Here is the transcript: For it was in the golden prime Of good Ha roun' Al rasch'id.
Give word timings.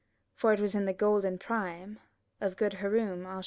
For 0.33 0.51
it 0.51 0.59
was 0.59 0.73
in 0.73 0.85
the 0.87 0.93
golden 0.95 1.37
prime 1.37 1.99
Of 2.39 2.57
good 2.57 2.73
Ha 2.81 2.87
roun' 2.87 3.27
Al 3.27 3.33
rasch'id. 3.33 3.39